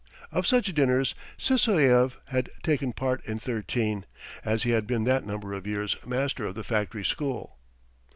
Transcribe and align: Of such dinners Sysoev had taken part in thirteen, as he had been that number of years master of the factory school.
Of 0.31 0.47
such 0.47 0.73
dinners 0.73 1.13
Sysoev 1.37 2.17
had 2.29 2.49
taken 2.63 2.91
part 2.91 3.23
in 3.27 3.37
thirteen, 3.37 4.07
as 4.43 4.63
he 4.63 4.71
had 4.71 4.87
been 4.87 5.03
that 5.03 5.27
number 5.27 5.53
of 5.53 5.67
years 5.67 5.95
master 6.03 6.43
of 6.47 6.55
the 6.55 6.63
factory 6.63 7.05
school. 7.05 7.59